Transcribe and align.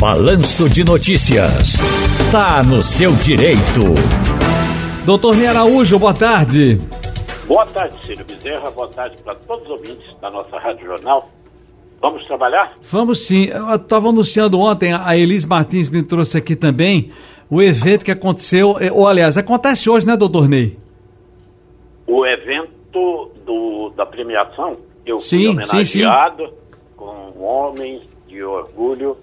Balanço 0.00 0.68
de 0.68 0.84
Notícias. 0.84 1.76
Tá 2.30 2.62
no 2.62 2.82
seu 2.82 3.12
direito. 3.12 3.94
Doutor 5.06 5.34
Ney 5.34 5.46
Araújo, 5.46 5.98
boa 5.98 6.12
tarde. 6.12 6.78
Boa 7.48 7.64
tarde, 7.64 7.96
Cílio 8.04 8.24
Bezerra. 8.26 8.70
Boa 8.72 8.88
tarde 8.88 9.16
para 9.24 9.34
todos 9.34 9.64
os 9.64 9.70
ouvintes 9.70 10.04
da 10.20 10.30
nossa 10.30 10.58
Rádio 10.58 10.84
Jornal. 10.86 11.30
Vamos 11.98 12.22
trabalhar? 12.26 12.76
Vamos 12.82 13.26
sim. 13.26 13.46
Eu 13.46 13.74
estava 13.74 14.10
anunciando 14.10 14.60
ontem, 14.60 14.92
a 14.92 15.16
Elis 15.16 15.46
Martins 15.46 15.88
me 15.88 16.02
trouxe 16.02 16.36
aqui 16.36 16.54
também 16.54 17.10
o 17.48 17.62
evento 17.62 18.04
que 18.04 18.10
aconteceu, 18.10 18.76
eh, 18.78 18.92
ou 18.92 19.06
aliás, 19.06 19.38
acontece 19.38 19.88
hoje, 19.88 20.06
né, 20.06 20.14
doutor 20.14 20.46
Ney? 20.46 20.76
O 22.06 22.26
evento 22.26 23.30
do, 23.46 23.90
da 23.96 24.04
premiação, 24.04 24.76
eu 25.06 25.18
sim, 25.18 25.38
fui 25.38 25.48
homenageado 25.48 26.44
sim, 26.44 26.50
sim. 26.50 26.56
com 26.96 27.42
homens 27.42 28.02
de 28.28 28.42
orgulho 28.42 29.16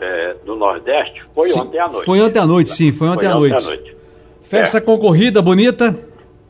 é, 0.00 0.34
do 0.44 0.56
Nordeste 0.56 1.22
foi 1.34 1.48
Sim, 1.48 1.60
ontem 1.60 1.78
à 1.78 1.88
noite. 1.88 2.04
Foi 2.06 2.20
ontem 2.20 2.38
à 2.38 2.46
noite, 2.46 2.70
sim, 2.70 2.90
foi 2.92 3.08
ontem, 3.08 3.26
foi 3.26 3.28
à, 3.28 3.34
noite. 3.34 3.56
à 3.56 3.60
noite. 3.60 3.96
Festa 4.42 4.78
é. 4.78 4.80
concorrida, 4.80 5.40
bonita? 5.40 5.96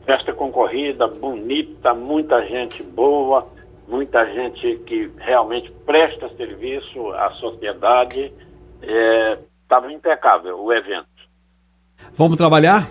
Festa 0.05 0.33
concorrida, 0.33 1.07
bonita, 1.07 1.93
muita 1.93 2.41
gente 2.47 2.81
boa, 2.81 3.47
muita 3.87 4.25
gente 4.33 4.77
que 4.85 5.11
realmente 5.17 5.71
presta 5.85 6.29
serviço 6.35 7.11
à 7.11 7.31
sociedade. 7.31 8.33
Estava 8.81 9.91
é, 9.91 9.93
impecável 9.93 10.59
o 10.59 10.73
evento. 10.73 11.07
Vamos 12.13 12.37
trabalhar? 12.37 12.87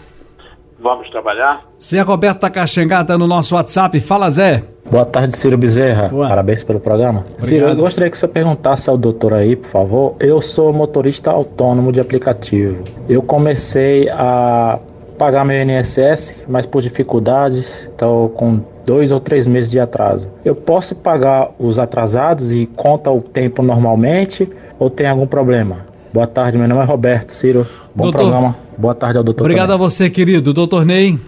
Vamos 0.78 1.10
trabalhar. 1.10 1.64
Zé 1.80 2.00
Roberto 2.00 2.40
Tacaxengá 2.40 3.02
está 3.02 3.18
no 3.18 3.26
nosso 3.26 3.54
WhatsApp. 3.54 4.00
Fala, 4.00 4.30
Zé. 4.30 4.64
Boa 4.90 5.04
tarde, 5.04 5.36
Ciro 5.36 5.56
Bezerra. 5.56 6.08
Boa. 6.08 6.28
Parabéns 6.28 6.64
pelo 6.64 6.80
programa. 6.80 7.20
Obrigado. 7.20 7.46
Ciro, 7.46 7.68
eu 7.68 7.76
gostaria 7.76 8.10
que 8.10 8.18
você 8.18 8.26
perguntasse 8.26 8.90
ao 8.90 8.98
doutor 8.98 9.32
aí, 9.32 9.54
por 9.54 9.68
favor. 9.68 10.16
Eu 10.18 10.40
sou 10.40 10.72
motorista 10.72 11.30
autônomo 11.30 11.92
de 11.92 12.00
aplicativo. 12.00 12.82
Eu 13.08 13.22
comecei 13.22 14.08
a 14.10 14.80
pagar 15.16 15.44
meu 15.44 15.62
INSS, 15.62 16.34
mas 16.48 16.66
por 16.66 16.82
dificuldades, 16.82 17.84
estou 17.84 18.30
com 18.30 18.60
dois 18.84 19.12
ou 19.12 19.20
três 19.20 19.46
meses 19.46 19.70
de 19.70 19.78
atraso. 19.78 20.28
Eu 20.44 20.56
posso 20.56 20.94
pagar 20.94 21.50
os 21.58 21.78
atrasados 21.78 22.50
e 22.50 22.66
conta 22.74 23.10
o 23.10 23.22
tempo 23.22 23.62
normalmente 23.62 24.48
ou 24.78 24.90
tem 24.90 25.06
algum 25.06 25.26
problema? 25.26 25.90
Boa 26.12 26.26
tarde, 26.26 26.58
meu 26.58 26.66
nome 26.66 26.80
é 26.80 26.84
Roberto 26.84 27.30
Ciro. 27.32 27.66
Bom 27.94 28.04
doutor, 28.04 28.18
programa. 28.18 28.56
Boa 28.76 28.94
tarde 28.94 29.18
ao 29.18 29.22
doutor. 29.22 29.44
Obrigado 29.44 29.72
a 29.72 29.76
você, 29.76 30.10
querido. 30.10 30.52
Doutor 30.52 30.84
Ney. 30.84 31.18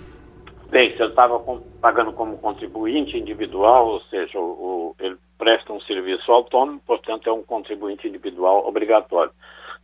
Bem, 0.72 0.96
se 0.96 1.02
eu 1.02 1.08
estava 1.08 1.38
pagando 1.82 2.14
como 2.14 2.38
contribuinte 2.38 3.18
individual, 3.18 3.88
ou 3.88 4.00
seja, 4.08 4.38
o, 4.38 4.42
o, 4.42 4.96
ele 4.98 5.18
presta 5.36 5.70
um 5.70 5.80
serviço 5.82 6.32
autônomo, 6.32 6.80
portanto 6.86 7.28
é 7.28 7.32
um 7.32 7.42
contribuinte 7.42 8.08
individual 8.08 8.66
obrigatório. 8.66 9.30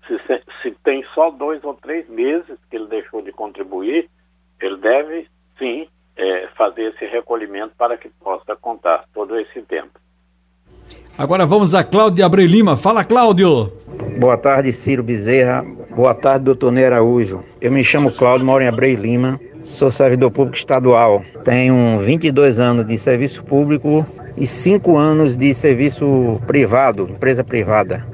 Se, 0.07 0.19
se, 0.21 0.43
se 0.63 0.71
tem 0.83 1.05
só 1.15 1.31
dois 1.31 1.63
ou 1.63 1.75
três 1.75 2.09
meses 2.09 2.59
que 2.71 2.77
ele 2.77 2.87
deixou 2.87 3.21
de 3.21 3.31
contribuir, 3.33 4.09
ele 4.63 4.79
deve 4.79 5.29
sim 5.59 5.87
é, 6.17 6.49
fazer 6.57 6.95
esse 6.95 7.05
recolhimento 7.05 7.75
para 7.77 7.99
que 7.99 8.09
possa 8.09 8.57
contar 8.57 9.05
todo 9.13 9.39
esse 9.39 9.61
tempo. 9.61 10.01
Agora 11.19 11.45
vamos 11.45 11.75
a 11.75 11.85
Cláudio 11.85 12.25
Abreu 12.25 12.47
Lima. 12.47 12.79
Fala, 12.79 13.05
Cláudio. 13.05 13.71
Boa 14.19 14.39
tarde, 14.39 14.73
Ciro 14.73 15.03
Bezerra. 15.03 15.63
Boa 15.95 16.15
tarde, 16.15 16.47
doutor 16.47 16.73
Ney 16.73 16.87
Araújo. 16.87 17.45
Eu 17.61 17.71
me 17.71 17.85
chamo 17.85 18.11
Cláudio, 18.11 18.47
moro 18.47 18.65
em 18.65 18.69
Abreu 18.69 18.97
Lima. 18.97 19.39
Sou 19.63 19.91
servidor 19.91 20.31
público 20.31 20.57
estadual. 20.57 21.23
Tenho 21.45 21.99
22 22.01 22.61
anos 22.61 22.87
de 22.87 22.97
serviço 22.97 23.45
público 23.45 24.07
e 24.37 24.47
5 24.47 24.97
anos 24.97 25.37
de 25.37 25.53
serviço 25.53 26.41
privado, 26.47 27.09
empresa 27.11 27.43
privada. 27.43 28.07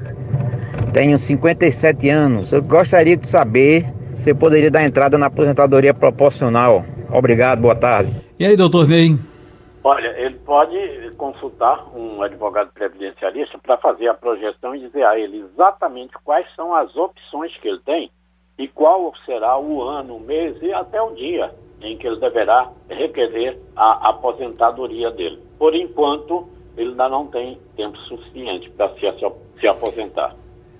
Tenho 0.91 1.17
57 1.17 2.09
anos. 2.09 2.51
Eu 2.51 2.63
gostaria 2.63 3.15
de 3.15 3.27
saber 3.27 3.85
se 4.13 4.31
eu 4.31 4.35
poderia 4.35 4.71
dar 4.71 4.85
entrada 4.85 5.17
na 5.17 5.27
aposentadoria 5.27 5.93
proporcional. 5.93 6.83
Obrigado, 7.11 7.61
boa 7.61 7.75
tarde. 7.75 8.11
E 8.39 8.45
aí, 8.45 8.55
doutor 8.55 8.87
Ney? 8.87 9.15
Olha, 9.83 10.07
ele 10.17 10.35
pode 10.39 10.75
consultar 11.15 11.85
um 11.95 12.23
advogado 12.23 12.71
previdencialista 12.73 13.59
para 13.59 13.77
fazer 13.77 14.07
a 14.07 14.15
projeção 14.15 14.75
e 14.75 14.79
dizer 14.79 15.03
a 15.03 15.19
ele 15.19 15.45
exatamente 15.53 16.13
quais 16.23 16.47
são 16.55 16.73
as 16.73 16.95
opções 16.95 17.55
que 17.57 17.67
ele 17.67 17.79
tem 17.85 18.09
e 18.57 18.67
qual 18.67 19.13
será 19.25 19.59
o 19.59 19.81
ano, 19.81 20.15
o 20.15 20.19
mês 20.19 20.55
e 20.61 20.71
até 20.73 21.01
o 21.01 21.13
dia 21.13 21.51
em 21.81 21.97
que 21.97 22.07
ele 22.07 22.19
deverá 22.19 22.69
requerer 22.89 23.59
a 23.75 24.09
aposentadoria 24.09 25.11
dele. 25.11 25.39
Por 25.59 25.75
enquanto, 25.75 26.47
ele 26.77 26.91
ainda 26.91 27.09
não 27.09 27.27
tem 27.27 27.57
tempo 27.75 27.97
suficiente 27.99 28.69
para 28.71 28.89
se, 28.95 29.01
se 29.59 29.67
aposentar. 29.67 30.35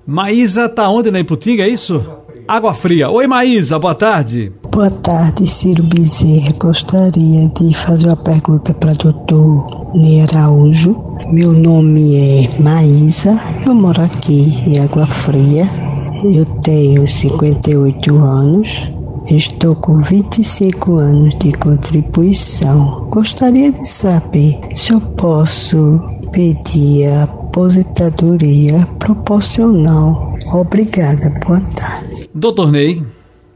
Maísa 0.08 0.66
está 0.66 0.90
onde 0.90 1.10
na 1.12 1.20
Iputinga, 1.20 1.64
é 1.64 1.68
isso? 1.68 2.04
Água 2.48 2.74
Fria. 2.76 3.10
Oi, 3.10 3.26
Maísa, 3.26 3.80
boa 3.80 3.96
tarde. 3.96 4.52
Boa 4.72 4.92
tarde, 4.92 5.48
Ciro 5.48 5.82
Bezerra. 5.84 6.54
Gostaria 6.60 7.50
de 7.50 7.76
fazer 7.76 8.08
uma 8.08 8.18
pergunta 8.18 8.72
para 8.76 8.92
o 8.92 8.98
doutor 8.98 9.96
Ney 9.96 10.22
Araújo. 10.22 10.96
Meu 11.32 11.54
nome 11.54 12.16
é 12.16 12.62
Maísa, 12.62 13.32
eu 13.66 13.74
moro 13.74 14.00
aqui 14.00 14.52
em 14.70 14.80
Água 14.84 15.08
Fria. 15.08 15.66
Eu 16.24 16.46
tenho 16.62 17.06
58 17.06 18.16
anos, 18.16 18.90
estou 19.30 19.76
com 19.76 19.98
25 19.98 20.94
anos 20.94 21.38
de 21.40 21.52
contribuição. 21.58 23.06
Gostaria 23.10 23.70
de 23.70 23.86
saber 23.86 24.54
se 24.74 24.94
eu 24.94 25.02
posso 25.18 25.76
pedir 26.32 27.12
a 27.12 27.24
aposentadoria 27.24 28.76
proporcional. 28.98 30.34
Obrigada, 30.54 31.30
boa 31.46 31.60
tarde. 31.76 32.30
Doutor 32.34 32.72
Ney. 32.72 33.04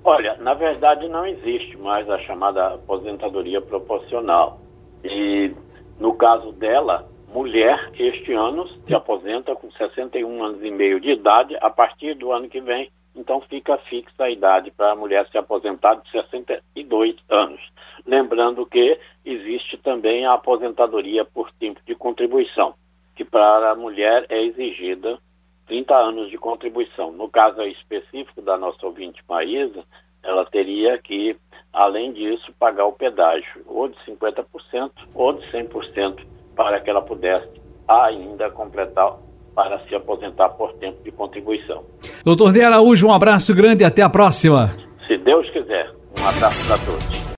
Olha, 0.03 0.35
na 0.41 0.53
verdade 0.53 1.07
não 1.07 1.25
existe 1.25 1.77
mais 1.77 2.09
a 2.09 2.17
chamada 2.19 2.73
aposentadoria 2.73 3.61
proporcional. 3.61 4.59
E 5.03 5.51
no 5.97 6.13
caso 6.13 6.51
dela, 6.51 7.07
mulher, 7.33 7.91
este 7.97 8.33
ano 8.33 8.67
se 8.85 8.93
aposenta 8.93 9.55
com 9.55 9.71
61 9.71 10.43
anos 10.43 10.63
e 10.63 10.71
meio 10.71 10.99
de 10.99 11.11
idade, 11.11 11.57
a 11.61 11.69
partir 11.69 12.15
do 12.15 12.31
ano 12.31 12.49
que 12.49 12.61
vem, 12.61 12.91
então 13.15 13.41
fica 13.41 13.77
fixa 13.77 14.23
a 14.23 14.29
idade 14.29 14.71
para 14.71 14.91
a 14.91 14.95
mulher 14.95 15.27
se 15.29 15.37
aposentar 15.37 15.95
de 15.95 16.09
62 16.11 17.15
anos. 17.29 17.61
Lembrando 18.05 18.65
que 18.65 18.99
existe 19.25 19.77
também 19.77 20.25
a 20.25 20.33
aposentadoria 20.33 21.25
por 21.25 21.51
tempo 21.53 21.79
de 21.85 21.95
contribuição 21.95 22.73
que 23.19 23.25
para 23.25 23.71
a 23.71 23.75
mulher 23.75 24.25
é 24.29 24.41
exigida 24.41 25.19
30 25.67 25.93
anos 25.93 26.29
de 26.29 26.37
contribuição. 26.37 27.11
No 27.11 27.27
caso 27.27 27.61
específico 27.63 28.41
da 28.41 28.57
nossa 28.57 28.85
ouvinte 28.85 29.21
Maísa, 29.27 29.83
ela 30.23 30.45
teria 30.45 30.97
que, 30.97 31.35
além 31.73 32.13
disso, 32.13 32.53
pagar 32.57 32.85
o 32.85 32.93
pedágio, 32.93 33.61
ou 33.65 33.89
de 33.89 33.97
50% 34.05 34.91
ou 35.13 35.33
de 35.33 35.45
100%, 35.51 36.25
para 36.59 36.81
que 36.81 36.89
ela 36.89 37.01
pudesse 37.01 37.47
ainda 37.87 38.49
completar 38.49 39.13
para 39.55 39.79
se 39.87 39.95
aposentar 39.95 40.49
por 40.49 40.73
tempo 40.73 41.01
de 41.05 41.11
contribuição. 41.11 41.85
Doutor 42.25 42.51
De 42.51 42.61
Araújo, 42.61 43.07
um 43.07 43.13
abraço 43.13 43.55
grande 43.55 43.83
e 43.83 43.85
até 43.85 44.01
a 44.01 44.09
próxima. 44.09 44.75
Se 45.07 45.17
Deus 45.19 45.49
quiser. 45.51 45.89
Um 46.19 46.27
abraço 46.27 46.67
para 46.67 46.77
todos. 46.85 47.08